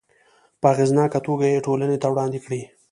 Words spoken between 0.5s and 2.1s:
په اغیزناکه توګه یې ټولنې ته